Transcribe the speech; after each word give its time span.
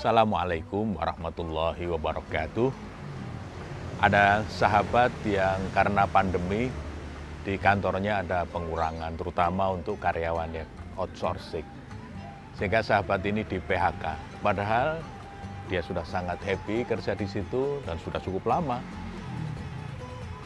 Assalamualaikum 0.00 0.96
warahmatullahi 0.96 1.84
wabarakatuh. 1.84 2.72
Ada 4.00 4.48
sahabat 4.48 5.12
yang 5.28 5.60
karena 5.76 6.08
pandemi 6.08 6.72
di 7.44 7.60
kantornya 7.60 8.24
ada 8.24 8.48
pengurangan, 8.48 9.12
terutama 9.20 9.76
untuk 9.76 10.00
karyawan 10.00 10.56
yang 10.56 10.64
outsourcing. 10.96 11.68
Sehingga 12.56 12.80
sahabat 12.80 13.20
ini 13.28 13.44
di 13.44 13.60
PHK. 13.60 14.40
Padahal 14.40 15.04
dia 15.68 15.84
sudah 15.84 16.08
sangat 16.08 16.40
happy 16.48 16.88
kerja 16.88 17.12
di 17.12 17.28
situ 17.28 17.84
dan 17.84 18.00
sudah 18.00 18.24
cukup 18.24 18.56
lama. 18.56 18.80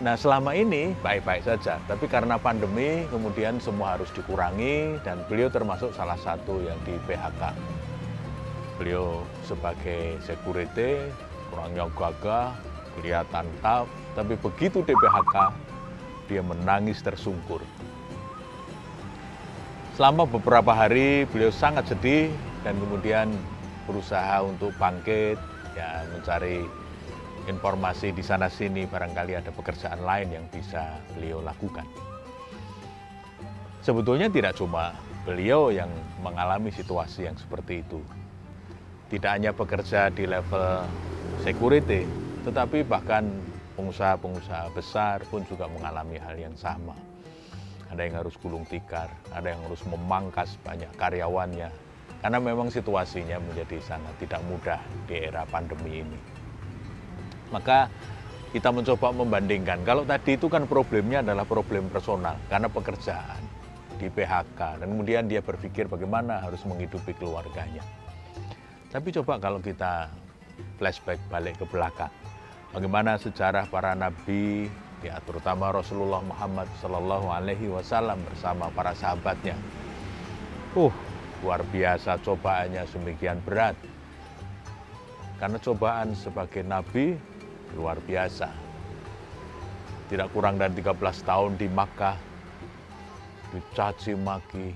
Nah 0.03 0.19
selama 0.19 0.51
ini 0.59 0.99
baik-baik 0.99 1.47
saja, 1.47 1.79
tapi 1.87 2.11
karena 2.11 2.43
pandemi 2.43 3.07
kemudian 3.07 3.63
semua 3.63 3.95
harus 3.95 4.11
dikurangi 4.19 4.99
dan 5.07 5.23
beliau 5.31 5.47
termasuk 5.47 5.95
salah 5.95 6.19
satu 6.19 6.59
yang 6.59 6.75
di 6.83 6.99
PHK. 7.07 7.55
Beliau 8.75 9.23
sebagai 9.47 10.19
security, 10.27 11.11
kurangnya 11.51 11.87
gagah, 11.95 12.55
kelihatan 12.99 13.47
tough, 13.63 13.91
tapi 14.19 14.35
begitu 14.39 14.83
di 14.83 14.95
PHK, 14.95 15.37
dia 16.27 16.43
menangis 16.43 17.03
tersungkur. 17.03 17.63
Selama 19.95 20.27
beberapa 20.27 20.75
hari 20.75 21.23
beliau 21.31 21.55
sangat 21.55 21.87
sedih 21.87 22.35
dan 22.67 22.75
kemudian 22.83 23.31
berusaha 23.87 24.43
untuk 24.43 24.75
bangkit, 24.75 25.39
ya 25.79 26.03
mencari 26.11 26.67
informasi 27.47 28.11
di 28.11 28.25
sana 28.25 28.51
sini 28.51 28.89
barangkali 28.89 29.39
ada 29.39 29.55
pekerjaan 29.55 30.03
lain 30.03 30.35
yang 30.35 30.45
bisa 30.51 30.99
beliau 31.15 31.39
lakukan. 31.45 31.87
Sebetulnya 33.85 34.33
tidak 34.33 34.57
cuma 34.57 34.97
beliau 35.29 35.69
yang 35.69 35.93
mengalami 36.25 36.73
situasi 36.73 37.29
yang 37.29 37.37
seperti 37.37 37.85
itu. 37.85 38.01
Tidak 39.13 39.31
hanya 39.31 39.53
bekerja 39.53 40.09
di 40.11 40.25
level 40.25 40.85
security, 41.45 42.09
tetapi 42.49 42.87
bahkan 42.87 43.29
pengusaha-pengusaha 43.77 44.73
besar 44.73 45.23
pun 45.29 45.45
juga 45.45 45.69
mengalami 45.69 46.17
hal 46.17 46.37
yang 46.39 46.57
sama 46.57 46.97
ada 47.95 48.11
yang 48.11 48.19
harus 48.19 48.35
gulung 48.43 48.67
tikar, 48.67 49.07
ada 49.31 49.55
yang 49.55 49.63
harus 49.71 49.79
memangkas 49.87 50.59
banyak 50.67 50.91
karyawannya. 50.99 51.71
Karena 52.19 52.39
memang 52.43 52.73
situasinya 52.75 53.39
menjadi 53.39 53.79
sangat 53.79 54.19
tidak 54.19 54.43
mudah 54.51 54.81
di 55.07 55.31
era 55.31 55.47
pandemi 55.47 56.03
ini. 56.03 56.19
Maka 57.55 57.87
kita 58.51 58.75
mencoba 58.75 59.15
membandingkan. 59.15 59.87
Kalau 59.87 60.03
tadi 60.03 60.35
itu 60.35 60.51
kan 60.51 60.67
problemnya 60.67 61.23
adalah 61.23 61.47
problem 61.47 61.87
personal 61.87 62.35
karena 62.51 62.67
pekerjaan 62.67 63.43
di 63.95 64.11
PHK 64.11 64.83
dan 64.83 64.87
kemudian 64.91 65.31
dia 65.31 65.39
berpikir 65.39 65.87
bagaimana 65.87 66.43
harus 66.43 66.65
menghidupi 66.67 67.15
keluarganya. 67.15 67.85
Tapi 68.95 69.11
coba 69.11 69.43
kalau 69.43 69.59
kita 69.59 70.07
flashback 70.79 71.19
balik 71.27 71.59
ke 71.59 71.67
belakang. 71.67 72.15
Bagaimana 72.71 73.19
sejarah 73.19 73.67
para 73.67 73.91
nabi, 73.91 74.71
ya 75.03 75.19
terutama 75.27 75.75
Rasulullah 75.75 76.23
Muhammad 76.23 76.71
Shallallahu 76.79 77.27
Alaihi 77.27 77.67
Wasallam 77.75 78.23
bersama 78.23 78.71
para 78.71 78.95
sahabatnya. 78.95 79.59
Uh, 80.79 80.95
luar 81.43 81.67
biasa 81.75 82.23
cobaannya 82.23 82.87
semikian 82.87 83.43
berat. 83.43 83.75
Karena 85.43 85.59
cobaan 85.59 86.15
sebagai 86.15 86.63
nabi 86.63 87.19
luar 87.75 87.99
biasa. 87.99 88.47
Tidak 90.07 90.31
kurang 90.31 90.55
dari 90.55 90.71
13 90.71 90.95
tahun 91.27 91.59
di 91.59 91.67
Makkah, 91.67 92.15
dicaci 93.51 94.15
maki, 94.15 94.71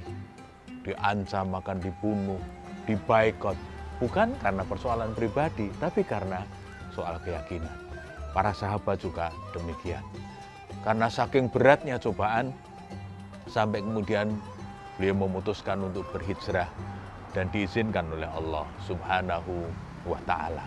diancam 0.83 1.55
akan 1.55 1.79
dibunuh, 1.79 2.43
dibaikot. 2.83 3.78
Bukan 3.99 4.39
karena 4.39 4.63
persoalan 4.63 5.11
pribadi, 5.15 5.71
tapi 5.83 6.07
karena 6.07 6.47
soal 6.95 7.19
keyakinan. 7.23 7.75
Para 8.31 8.55
sahabat 8.55 9.03
juga 9.03 9.35
demikian. 9.51 10.03
Karena 10.87 11.11
saking 11.11 11.51
beratnya 11.51 11.99
cobaan, 11.99 12.55
sampai 13.51 13.83
kemudian 13.83 14.31
beliau 14.95 15.27
memutuskan 15.27 15.83
untuk 15.83 16.07
berhijrah 16.15 16.71
dan 17.35 17.51
diizinkan 17.51 18.07
oleh 18.15 18.31
Allah 18.31 18.67
Subhanahu 18.87 19.67
wa 20.07 20.21
Ta'ala. 20.23 20.67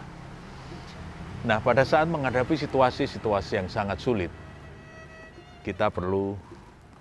Nah, 1.48 1.58
pada 1.64 1.82
saat 1.88 2.06
menghadapi 2.06 2.54
situasi-situasi 2.54 3.64
yang 3.64 3.70
sangat 3.72 3.98
sulit, 3.98 4.30
kita 5.66 5.90
perlu 5.90 6.38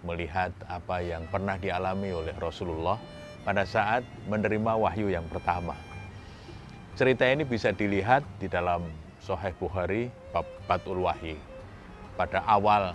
melihat 0.01 0.55
apa 0.65 1.05
yang 1.05 1.29
pernah 1.29 1.61
dialami 1.61 2.09
oleh 2.15 2.33
Rasulullah 2.41 2.97
pada 3.45 3.69
saat 3.69 4.01
menerima 4.33 4.73
wahyu 4.81 5.13
yang 5.13 5.29
pertama. 5.29 5.77
Cerita 7.01 7.25
ini 7.25 7.49
bisa 7.49 7.73
dilihat 7.73 8.21
di 8.37 8.45
dalam 8.45 8.85
Sahih 9.25 9.57
Bukhari 9.57 10.13
bab 10.37 10.45
Batul 10.69 11.01
Wahyi 11.01 11.33
pada 12.13 12.45
awal 12.45 12.93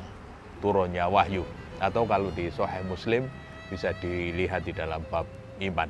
turunnya 0.61 1.09
wahyu 1.09 1.41
atau 1.81 2.05
kalau 2.05 2.29
di 2.37 2.53
Sahih 2.53 2.85
Muslim 2.85 3.25
bisa 3.73 3.97
dilihat 3.97 4.61
di 4.61 4.77
dalam 4.77 5.01
bab 5.09 5.25
iman. 5.57 5.89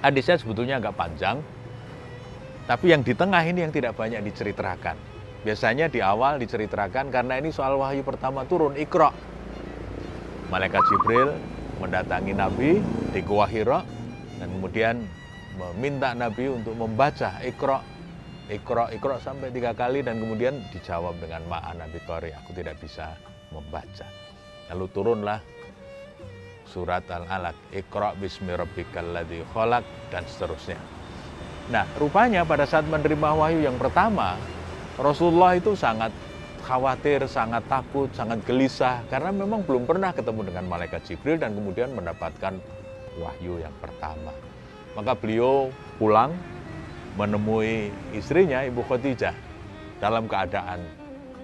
Hadisnya 0.00 0.40
sebetulnya 0.40 0.80
agak 0.80 0.96
panjang, 0.96 1.44
tapi 2.64 2.88
yang 2.88 3.04
di 3.04 3.12
tengah 3.12 3.44
ini 3.44 3.68
yang 3.68 3.76
tidak 3.76 3.92
banyak 3.92 4.24
diceritakan. 4.32 4.96
Biasanya 5.44 5.92
di 5.92 6.00
awal 6.00 6.40
diceritakan 6.40 7.12
karena 7.12 7.36
ini 7.36 7.52
soal 7.52 7.76
wahyu 7.76 8.08
pertama 8.08 8.48
turun, 8.48 8.72
ikro. 8.72 9.12
Malaikat 10.48 10.80
Jibril 10.88 11.36
mendatangi 11.76 12.32
Nabi 12.32 12.80
di 13.12 13.20
Gua 13.20 13.44
Hira 13.44 13.84
dan 14.40 14.48
kemudian 14.48 15.25
meminta 15.56 16.12
Nabi 16.12 16.52
untuk 16.52 16.76
membaca 16.76 17.40
ikro 17.40 17.80
ikro 18.46 18.86
ikro 18.92 19.16
sampai 19.18 19.50
tiga 19.50 19.74
kali 19.74 20.06
dan 20.06 20.22
kemudian 20.22 20.62
dijawab 20.70 21.18
dengan 21.18 21.42
ma'an 21.50 21.82
Nabi 21.82 21.98
Qari 22.04 22.30
aku 22.30 22.54
tidak 22.54 22.78
bisa 22.78 23.16
membaca. 23.50 24.06
Lalu 24.70 24.86
turunlah 24.92 25.40
surat 26.68 27.08
al-alaq 27.08 27.56
ikro 27.72 28.14
bismi 28.20 28.52
rabbikal 28.54 29.16
dan 30.12 30.22
seterusnya. 30.28 30.78
Nah 31.72 31.82
rupanya 31.98 32.46
pada 32.46 32.68
saat 32.68 32.86
menerima 32.86 33.34
wahyu 33.34 33.66
yang 33.66 33.74
pertama 33.80 34.38
Rasulullah 35.00 35.58
itu 35.58 35.74
sangat 35.74 36.14
khawatir, 36.62 37.26
sangat 37.26 37.62
takut, 37.66 38.10
sangat 38.14 38.42
gelisah 38.46 39.02
karena 39.10 39.34
memang 39.34 39.62
belum 39.66 39.86
pernah 39.86 40.14
ketemu 40.14 40.50
dengan 40.50 40.64
malaikat 40.70 41.02
Jibril 41.06 41.38
dan 41.38 41.54
kemudian 41.54 41.94
mendapatkan 41.94 42.58
wahyu 43.18 43.58
yang 43.58 43.74
pertama. 43.82 44.45
Maka 44.96 45.12
beliau 45.12 45.68
pulang 46.00 46.32
menemui 47.20 47.92
istrinya 48.16 48.64
Ibu 48.64 48.80
Khadijah 48.88 49.36
dalam 50.00 50.24
keadaan 50.24 50.80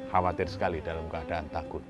khawatir 0.08 0.48
sekali, 0.48 0.80
dalam 0.80 1.04
keadaan 1.12 1.52
takut. 1.52 1.84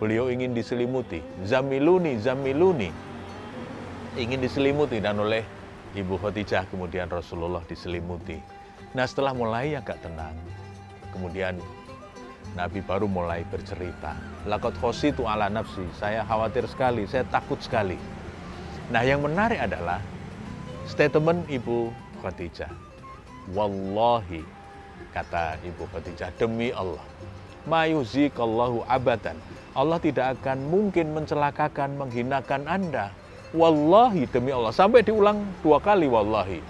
Beliau 0.00 0.32
ingin 0.32 0.56
diselimuti, 0.56 1.20
zamiluni, 1.44 2.16
zamiluni. 2.16 2.88
Ingin 4.16 4.40
diselimuti 4.40 4.96
dan 4.96 5.20
oleh 5.20 5.44
Ibu 5.92 6.16
Khadijah 6.16 6.64
kemudian 6.72 7.12
Rasulullah 7.12 7.60
diselimuti. 7.68 8.40
Nah 8.96 9.04
setelah 9.04 9.36
mulai 9.36 9.76
agak 9.76 10.00
tenang, 10.00 10.36
kemudian 11.12 11.60
Nabi 12.56 12.80
baru 12.80 13.04
mulai 13.04 13.44
bercerita. 13.44 14.16
Lakot 14.48 14.72
itu 15.04 15.28
ala 15.28 15.52
nafsi, 15.52 15.84
saya 16.00 16.24
khawatir 16.24 16.64
sekali, 16.64 17.04
saya 17.04 17.28
takut 17.28 17.60
sekali. 17.60 18.00
Nah 18.88 19.04
yang 19.04 19.20
menarik 19.20 19.60
adalah 19.60 20.00
statement 20.88 21.44
Ibu 21.52 21.92
Khadijah. 22.24 22.72
Wallahi, 23.52 24.40
kata 25.12 25.60
Ibu 25.60 25.84
Khadijah, 25.92 26.32
demi 26.40 26.72
Allah, 26.72 27.04
mayuzikallahu 27.68 28.88
abadan. 28.88 29.36
Allah 29.76 30.00
tidak 30.00 30.40
akan 30.40 30.58
mungkin 30.72 31.12
mencelakakan, 31.14 31.94
menghinakan 32.00 32.64
Anda. 32.66 33.12
Wallahi, 33.52 34.26
demi 34.28 34.50
Allah. 34.52 34.72
Sampai 34.74 35.04
diulang 35.04 35.44
dua 35.62 35.78
kali, 35.78 36.08
wallahi. 36.08 36.60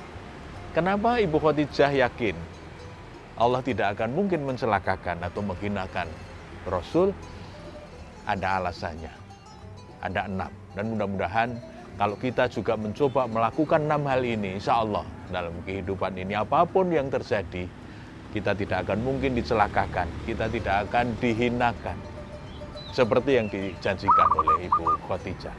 Kenapa 0.76 1.19
Ibu 1.19 1.41
Khadijah 1.41 1.91
yakin 1.91 2.37
Allah 3.38 3.62
tidak 3.62 3.94
akan 3.94 4.19
mungkin 4.19 4.43
mencelakakan 4.44 5.23
atau 5.23 5.41
menghinakan 5.43 6.11
Rasul? 6.67 7.14
Ada 8.26 8.61
alasannya. 8.61 9.14
Ada 10.05 10.26
enam. 10.29 10.50
Dan 10.76 10.85
mudah-mudahan 10.94 11.49
kalau 11.99 12.15
kita 12.15 12.47
juga 12.47 12.79
mencoba 12.79 13.27
melakukan 13.27 13.83
enam 13.83 14.06
hal 14.06 14.23
ini, 14.23 14.62
insya 14.62 14.87
Allah 14.87 15.03
dalam 15.35 15.59
kehidupan 15.67 16.15
ini 16.15 16.39
apa 16.39 16.62
pun 16.62 16.95
yang 16.95 17.11
terjadi, 17.11 17.67
kita 18.31 18.55
tidak 18.55 18.87
akan 18.87 19.03
mungkin 19.03 19.35
dicelakakan, 19.35 20.06
kita 20.23 20.47
tidak 20.47 20.87
akan 20.87 21.19
dihinakan. 21.19 21.99
Seperti 22.95 23.31
yang 23.35 23.50
dijanjikan 23.50 24.29
oleh 24.31 24.71
Ibu 24.71 25.11
Khotijah. 25.11 25.53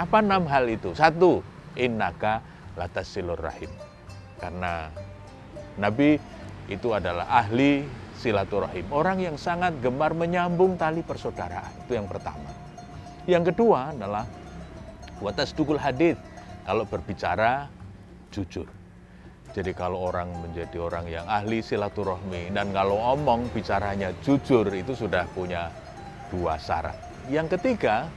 Apa 0.00 0.24
enam 0.24 0.48
hal 0.48 0.64
itu? 0.66 0.96
Satu, 0.96 1.44
innaka 1.76 2.40
latasilur 2.74 3.36
rahim. 3.36 3.68
Karena 4.40 4.88
Nabi 5.76 6.16
itu 6.72 6.88
adalah 6.96 7.28
ahli 7.28 7.84
silaturahim. 8.16 8.88
Orang 8.88 9.20
yang 9.20 9.36
sangat 9.36 9.76
gemar 9.84 10.16
menyambung 10.16 10.80
tali 10.80 11.04
persaudaraan. 11.04 11.84
Itu 11.84 12.00
yang 12.00 12.08
pertama. 12.08 12.48
Yang 13.28 13.52
kedua 13.54 13.92
adalah 13.92 14.24
Watas 15.16 15.56
dukul 15.56 15.80
hadith, 15.80 16.20
kalau 16.68 16.84
berbicara 16.84 17.72
jujur. 18.28 18.68
Jadi 19.56 19.72
kalau 19.72 20.12
orang 20.12 20.28
menjadi 20.44 20.76
orang 20.76 21.08
yang 21.08 21.24
ahli 21.24 21.64
silaturahmi 21.64 22.52
dan 22.52 22.68
kalau 22.76 23.00
omong 23.16 23.48
bicaranya 23.56 24.12
jujur 24.20 24.68
itu 24.68 24.92
sudah 24.92 25.24
punya 25.32 25.72
dua 26.28 26.60
syarat. 26.60 26.92
Yang 27.32 27.56
ketiga, 27.56 28.12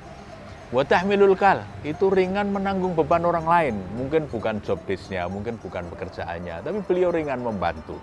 watahmilul 0.75 1.39
kal 1.39 1.63
itu 1.87 2.11
ringan 2.11 2.51
menanggung 2.51 2.91
beban 2.91 3.23
orang 3.23 3.47
lain. 3.47 3.75
Mungkin 3.95 4.27
bukan 4.27 4.59
job 4.59 4.83
desk-nya, 4.83 5.31
mungkin 5.31 5.55
bukan 5.63 5.87
pekerjaannya, 5.95 6.67
tapi 6.67 6.83
beliau 6.83 7.15
ringan 7.15 7.39
membantu 7.39 7.95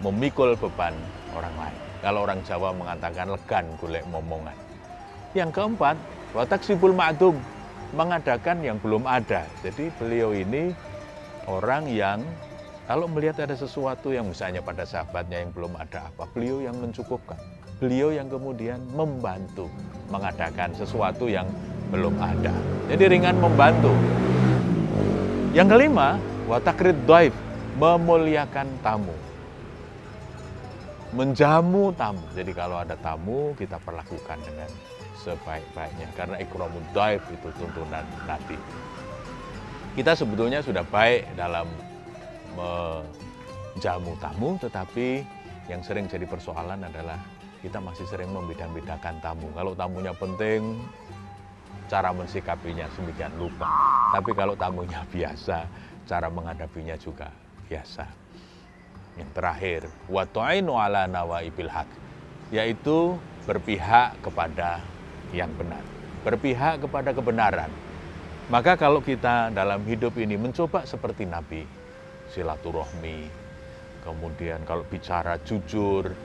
memikul 0.00 0.56
beban 0.56 0.96
orang 1.36 1.52
lain. 1.60 1.78
Kalau 2.00 2.24
orang 2.24 2.40
Jawa 2.46 2.72
mengatakan 2.72 3.28
legan 3.28 3.68
golek 3.76 4.06
momongan. 4.08 4.56
Yang 5.36 5.60
keempat, 5.60 6.00
wataksibul 6.32 6.96
ma'dum 6.96 7.36
mengadakan 7.96 8.60
yang 8.60 8.76
belum 8.80 9.08
ada. 9.08 9.48
Jadi 9.64 9.88
beliau 9.96 10.36
ini 10.36 10.72
orang 11.48 11.88
yang 11.88 12.20
kalau 12.88 13.04
melihat 13.04 13.44
ada 13.44 13.52
sesuatu 13.52 14.12
yang 14.12 14.32
misalnya 14.32 14.64
pada 14.64 14.88
sahabatnya 14.88 15.44
yang 15.44 15.52
belum 15.52 15.76
ada 15.76 16.08
apa, 16.08 16.24
beliau 16.32 16.64
yang 16.64 16.76
mencukupkan. 16.80 17.36
Beliau 17.78 18.10
yang 18.10 18.26
kemudian 18.32 18.80
membantu 18.96 19.70
mengadakan 20.08 20.72
sesuatu 20.72 21.28
yang 21.28 21.46
belum 21.92 22.16
ada. 22.16 22.52
Jadi 22.88 23.04
ringan 23.12 23.36
membantu. 23.38 23.92
Yang 25.52 25.68
kelima, 25.76 26.16
watakrid 26.48 26.96
doif, 27.04 27.36
memuliakan 27.76 28.66
tamu. 28.80 29.27
Menjamu 31.12 31.92
tamu. 31.96 32.24
Jadi 32.36 32.52
kalau 32.52 32.80
ada 32.80 32.96
tamu, 33.00 33.56
kita 33.56 33.80
perlakukan 33.80 34.38
dengan 34.44 34.70
sebaik-baiknya. 35.24 36.08
Karena 36.12 36.36
ikramud 36.40 36.84
daif 36.92 37.24
itu 37.32 37.48
tuntunan 37.56 38.04
Nabi 38.28 38.60
kita 39.98 40.14
sebetulnya 40.14 40.62
sudah 40.62 40.86
baik 40.94 41.26
dalam 41.34 41.66
menjamu 42.54 44.14
tamu, 44.22 44.54
tetapi 44.62 45.26
yang 45.66 45.82
sering 45.82 46.06
jadi 46.06 46.22
persoalan 46.22 46.86
adalah 46.86 47.18
kita 47.58 47.82
masih 47.82 48.06
sering 48.06 48.30
membeda-bedakan 48.30 49.18
tamu. 49.18 49.50
Kalau 49.58 49.74
tamunya 49.74 50.14
penting, 50.14 50.78
cara 51.90 52.14
mensikapinya 52.14 52.86
semikian 52.94 53.34
lupa. 53.42 53.66
Tapi 54.14 54.30
kalau 54.38 54.54
tamunya 54.54 55.02
biasa, 55.10 55.66
cara 56.06 56.30
menghadapinya 56.30 56.94
juga 56.94 57.34
biasa. 57.66 58.06
Yang 59.18 59.30
terakhir, 59.34 59.80
watu'ainu 60.06 60.78
ala 60.78 61.10
nawaibil 61.10 61.68
haq, 61.68 61.90
yaitu 62.54 63.18
berpihak 63.44 64.14
kepada 64.22 64.80
yang 65.34 65.50
benar. 65.58 65.82
Berpihak 66.22 66.86
kepada 66.86 67.10
kebenaran 67.10 67.70
maka 68.48 68.80
kalau 68.80 69.04
kita 69.04 69.52
dalam 69.52 69.84
hidup 69.84 70.16
ini 70.16 70.40
mencoba 70.40 70.88
seperti 70.88 71.28
Nabi, 71.28 71.68
silaturahmi, 72.32 73.28
kemudian 74.00 74.64
kalau 74.64 74.88
bicara 74.88 75.36
jujur, 75.44 76.16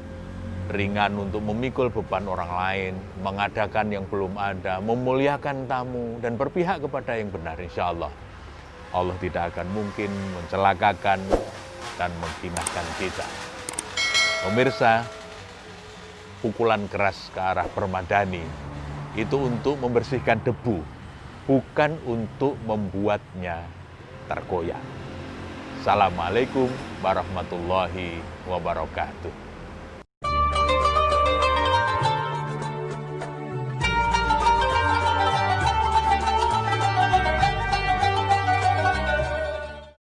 ringan 0.71 1.19
untuk 1.19 1.43
memikul 1.43 1.91
beban 1.91 2.23
orang 2.23 2.47
lain, 2.47 2.93
mengadakan 3.19 3.91
yang 3.91 4.07
belum 4.07 4.39
ada, 4.39 4.79
memuliakan 4.79 5.67
tamu, 5.67 6.15
dan 6.23 6.39
berpihak 6.39 6.79
kepada 6.79 7.19
yang 7.19 7.27
benar, 7.27 7.59
insya 7.59 7.91
Allah. 7.91 8.11
Allah 8.95 9.19
tidak 9.19 9.51
akan 9.51 9.67
mungkin 9.75 10.07
mencelakakan 10.39 11.19
dan 11.97 12.11
menghinakan 12.19 12.87
kita. 12.97 13.27
Pemirsa, 14.43 15.07
pukulan 16.43 16.85
keras 16.91 17.31
ke 17.31 17.39
arah 17.39 17.67
permadani 17.71 18.43
itu 19.13 19.37
untuk 19.37 19.77
membersihkan 19.79 20.41
debu 20.41 20.81
bukan 21.43 21.99
untuk 22.07 22.55
membuatnya 22.63 23.67
terkoyak. 24.31 24.79
Assalamualaikum 25.83 26.71
warahmatullahi 27.03 28.23
wabarakatuh. 28.47 29.42